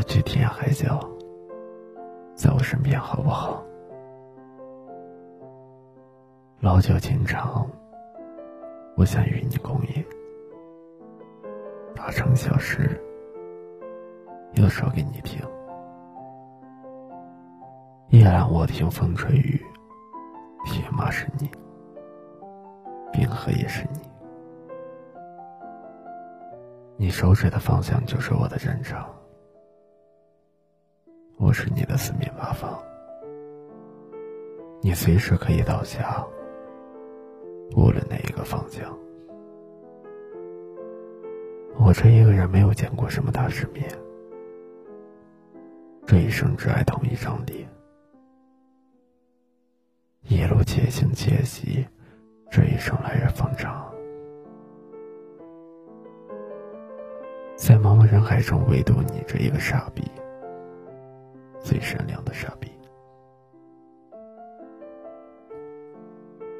[0.00, 0.98] 要去天涯海角，
[2.34, 3.62] 在我身边好不好？
[6.60, 7.68] 老酒情长，
[8.96, 10.02] 我想与你共饮。
[11.94, 12.98] 大城小事，
[14.54, 15.38] 又说给你听。
[18.08, 19.62] 夜阑卧听风吹雨，
[20.64, 21.50] 铁马是你，
[23.12, 24.00] 冰河也是你。
[26.96, 29.06] 你手指的方向就是我的战场，
[31.40, 32.78] 我是你的四面八方，
[34.82, 36.22] 你随时可以倒下，
[37.74, 38.94] 无论哪一个方向。
[41.78, 43.88] 我这一个人没有见过什么大世面，
[46.06, 47.66] 这一生只爱同一张脸，
[50.24, 51.86] 一路且行且惜，
[52.50, 53.90] 这一生来日方长。
[57.56, 60.02] 在茫茫人海中，唯独你这一个傻逼，
[61.62, 62.70] 最善良的傻逼。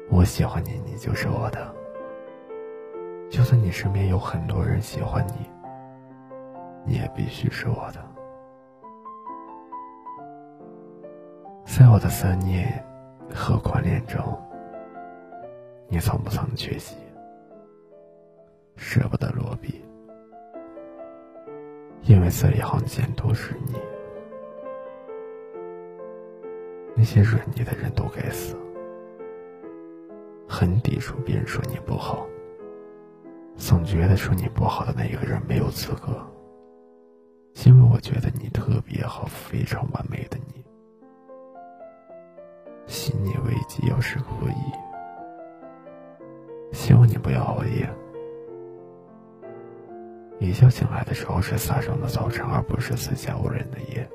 [0.09, 1.73] 我喜欢你，你就是我的。
[3.29, 5.49] 就算你身边有很多人喜欢你，
[6.85, 8.05] 你也必须是我的。
[11.65, 12.83] 在我的思念
[13.33, 14.21] 和狂恋中，
[15.87, 16.97] 你从不曾缺席，
[18.75, 19.83] 舍不得落笔。
[22.03, 23.75] 因为字里行间都是你，
[27.01, 28.55] 那些惹你的人都该死。
[30.47, 32.27] 很抵触别人说你不好，
[33.57, 36.23] 总觉得说你不好的那一个人没有资格，
[37.65, 40.63] 因为我觉得你特别好，非常完美的你。
[42.85, 44.71] 心理危机要是可以，
[46.71, 47.89] 希望你不要熬夜。
[50.39, 54.07] 一觉醒来的时候是洒爽的早晨，而不是四下无人的夜。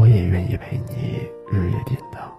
[0.00, 2.34] 我也愿意陪你日夜颠倒。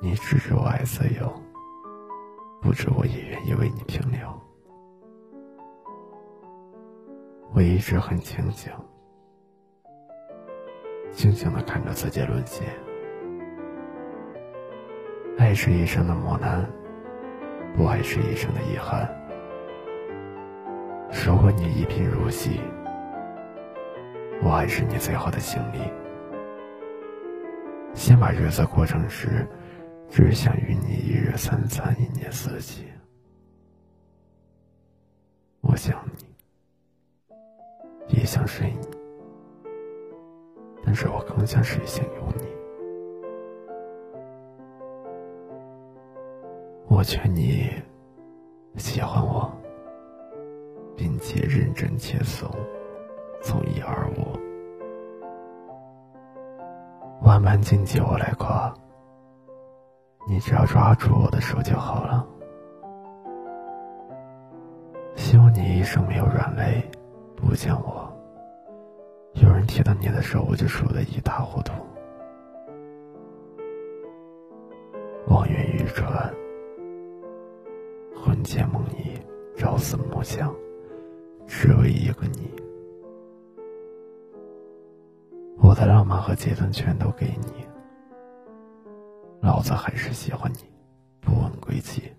[0.00, 1.32] 你只知我爱自由，
[2.60, 4.20] 不知我也愿意为你停留。
[7.52, 8.70] 我一直很清醒，
[11.10, 12.68] 静静的看着自己沦陷。
[15.38, 16.64] 爱是一生的磨难，
[17.76, 19.10] 不爱是一生的遗憾。
[21.26, 22.60] 如果你一贫如洗，
[24.44, 25.78] 我还是你最后的行李。
[27.94, 29.46] 先把日子过成诗，
[30.10, 32.84] 只想与你一日三餐，一年四季。
[35.60, 36.04] 我想
[38.08, 38.88] 你，也想睡你，
[40.84, 42.46] 但是我更想睡醒有你。
[46.88, 47.70] 我劝你
[48.76, 49.50] 喜欢我。
[50.94, 52.48] 并且认真且怂，
[53.42, 54.21] 从一而无，
[57.42, 58.72] 万般荆棘我来跨，
[60.28, 62.24] 你只要抓住我的手就好了。
[65.16, 66.88] 希望你一生没有软肋，
[67.34, 68.08] 不见我。
[69.32, 71.72] 有人提到你的时候，我就输得一塌糊涂。
[75.26, 76.32] 望眼欲穿，
[78.24, 79.20] 魂牵梦萦，
[79.56, 80.54] 朝思暮想。
[81.48, 82.48] 只为一个你，
[85.72, 87.66] 我的浪漫和阶段全都给你。
[89.40, 90.70] 老子还是喜欢你，
[91.18, 92.12] 不问归期。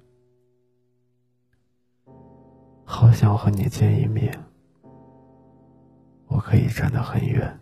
[2.84, 4.36] 好想和你见一面，
[6.26, 7.60] 我可以站得很远。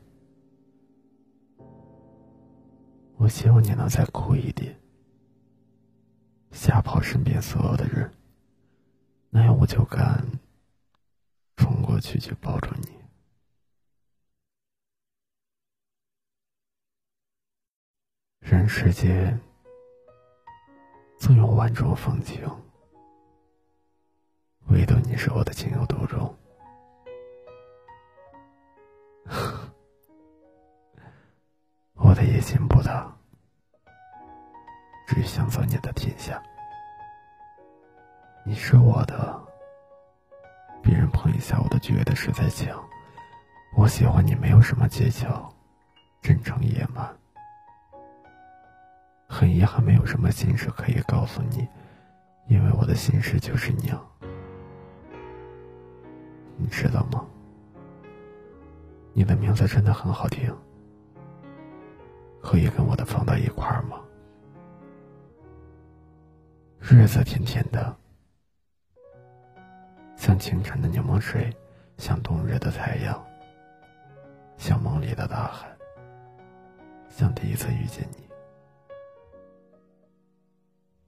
[3.17, 4.73] 我希望你能再酷一点，
[6.51, 8.09] 吓跑身边所有的人，
[9.29, 10.25] 那样我就敢。
[11.57, 13.00] 冲过去就抱住你。
[18.51, 19.39] 人世间
[21.17, 22.45] 总有万种风情，
[24.67, 26.35] 唯独你是我的情有独钟。
[31.95, 33.09] 我的野心不大，
[35.07, 36.43] 只想做你的天下。
[38.43, 39.41] 你是我的。
[40.83, 42.77] 别人碰一下我都觉得是在抢。
[43.77, 45.49] 我喜欢你，没有什么技巧，
[46.21, 47.20] 真诚野蛮。
[49.33, 51.65] 很遗憾，没有什么心事可以告诉你，
[52.47, 53.89] 因为我的心事就是你。
[56.57, 57.25] 你知道吗？
[59.13, 60.53] 你的名字真的很好听，
[62.41, 64.01] 可以跟我的放到一块儿吗？
[66.81, 67.95] 日子甜甜的。
[70.17, 71.55] 像清晨的柠檬水，
[71.97, 73.25] 像冬日的太阳，
[74.57, 75.73] 像梦里的大海，
[77.09, 78.30] 像第一次遇见你。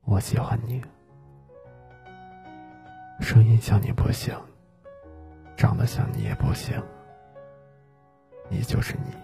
[0.05, 0.83] 我喜欢你，
[3.21, 4.35] 声音像你不行，
[5.55, 6.81] 长得像你也不行，
[8.49, 9.15] 你就是你，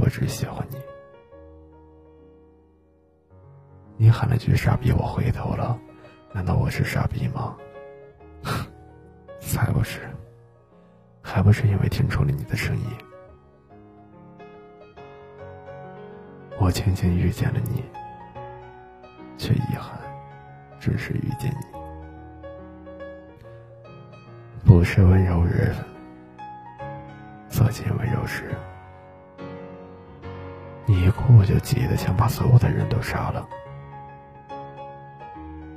[0.00, 0.76] 我只喜欢你。
[3.96, 5.78] 你喊了句傻逼，我回头了，
[6.32, 7.56] 难道我是傻逼吗？
[9.40, 10.00] 才不是，
[11.22, 12.84] 还不是因为听出了你的声音。
[16.58, 17.84] 我轻轻遇见了你，
[19.36, 19.98] 却遗憾，
[20.80, 21.66] 只是遇见你。
[24.64, 25.74] 不是温柔人，
[27.48, 28.54] 则见温柔时。
[30.84, 33.46] 你一哭，我就急得想把所有的人都杀了。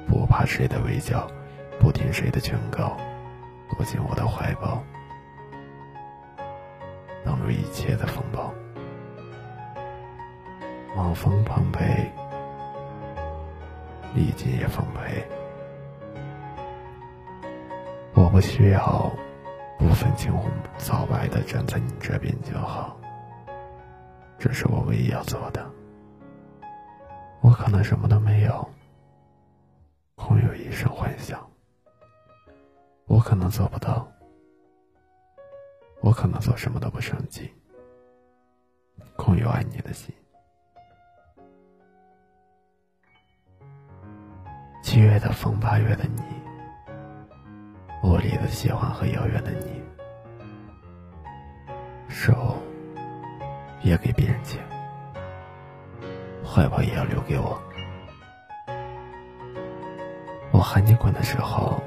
[0.08, 1.28] 不怕谁的围剿，
[1.80, 2.98] 不听谁的劝告，
[3.70, 4.84] 躲进我的怀抱，
[7.24, 8.52] 挡住一切的风暴。
[10.96, 12.12] 望风澎湃，
[14.16, 15.24] 历尽也奉陪。
[18.14, 19.12] 我不需要
[19.78, 23.00] 不分青红皂白的站在你这边就好，
[24.38, 25.66] 这是我唯一要做的。
[27.42, 28.70] 我可能什么都没有。
[30.16, 31.40] 空有一生幻想，
[33.06, 34.06] 我可能做不到，
[36.02, 37.50] 我可能做什么都不成绩。
[39.16, 40.14] 空有爱你的心，
[44.82, 46.22] 七月的风，八月的你，
[48.02, 49.82] 我里的喜欢和遥远的你，
[52.08, 52.58] 手
[53.82, 54.60] 也给别人牵，
[56.44, 57.62] 怀抱也要留给我。
[60.52, 61.82] 我喊你滚的时候，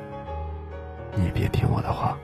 [1.14, 2.16] 你别听我的话。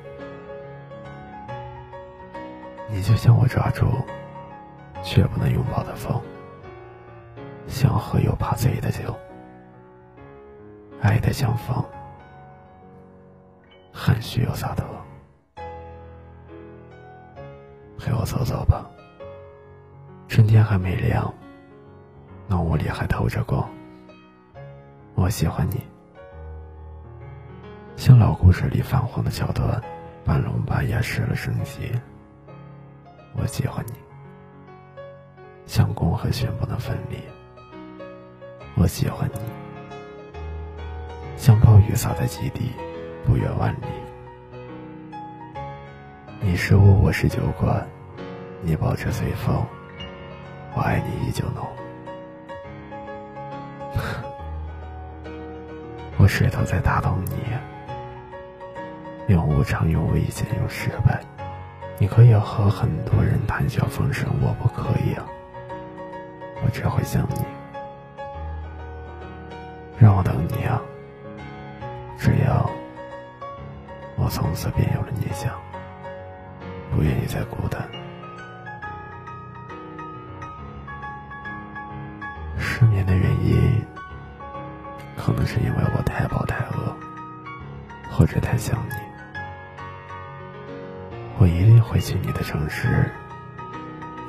[2.91, 3.87] 你就像我抓住
[5.03, 6.23] 却不能拥抱的风，
[7.67, 9.15] 想喝又怕醉的酒，
[11.01, 11.85] 爱的像风，
[13.93, 14.85] 含蓄又洒脱。
[17.99, 18.85] 陪我走走吧，
[20.29, 21.33] 春天还没亮，
[22.49, 23.69] 浓雾里还透着光。
[25.15, 25.83] 我喜欢你。
[27.97, 29.83] 像老故事里泛黄的桥段，
[30.25, 31.93] 半聋半哑失了声息。
[33.35, 33.93] 我喜欢你，
[35.67, 37.19] 像弓和弦不能分离。
[38.77, 39.41] 我喜欢你，
[41.39, 42.73] 像暴雨洒在基地，
[43.25, 43.87] 不远万里。
[46.41, 47.87] 你是雾，我是酒馆，
[48.61, 49.65] 你抱着随风，
[50.75, 51.65] 我爱你依旧浓。
[56.19, 57.37] 我试图在打动你。
[59.33, 61.21] 用无常，用危险，用失败。
[61.99, 65.25] 你可以和很多人谈笑风生，我不可以啊。
[66.65, 67.37] 我只会想你，
[69.99, 70.83] 让我等你啊。
[74.29, 75.53] 从此便有了念想，
[76.95, 77.89] 不愿意再孤单。
[82.59, 83.85] 失眠的原因，
[85.17, 86.95] 可能是因为我太饱太饿，
[88.11, 88.95] 或者太想你。
[91.39, 93.11] 我一定会去你的城市，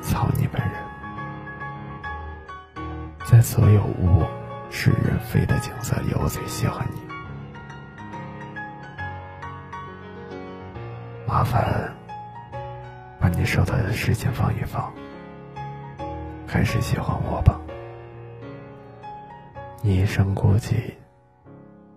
[0.01, 0.71] 操你本人，
[3.25, 4.24] 在所有物
[4.69, 7.08] 是人非的景色里，我最喜欢你。
[11.29, 11.93] 麻烦
[13.19, 14.91] 把你手头的事情放一放，
[16.48, 17.62] 开始喜欢我吧。
[19.83, 20.91] 你一生孤寂，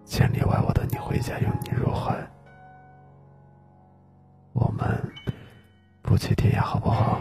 [0.05, 2.15] 千里外我等你回家，拥你入怀。
[4.53, 4.87] 我们
[6.03, 7.19] 不去天涯好不好？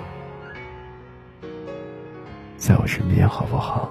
[2.57, 3.89] 在我身边好不好？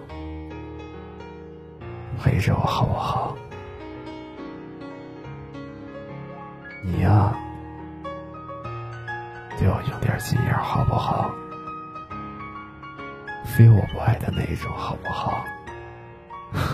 [2.23, 3.35] 陪着我好不好？
[6.85, 7.35] 你呀，
[9.61, 11.31] 对我有点心眼好不好？
[13.45, 15.45] 非我不爱的那一种好不好？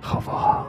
[0.00, 0.66] 好不好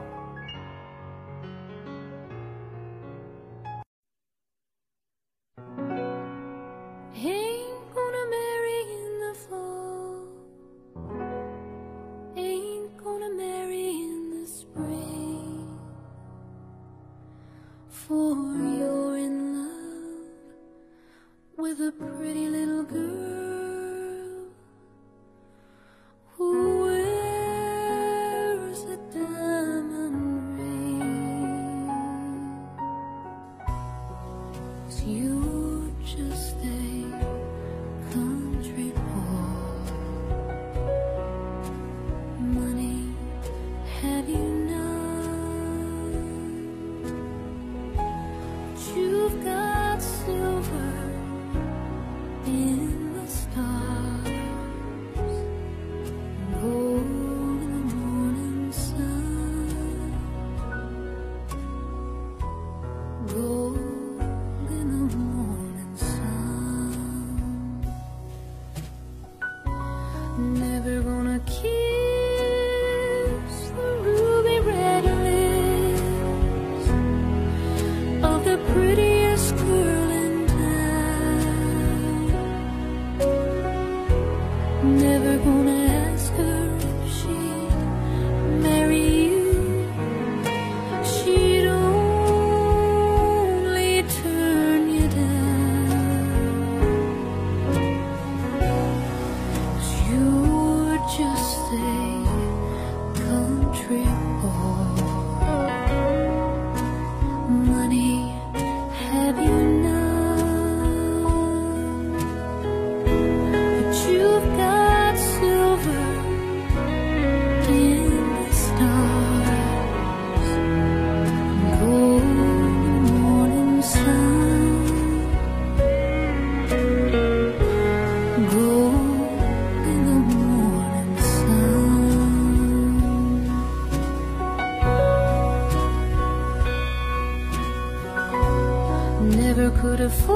[139.45, 140.31] never could afford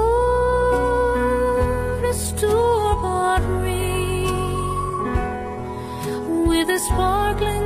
[2.05, 4.27] a store bought ring
[6.47, 7.58] with a sparkling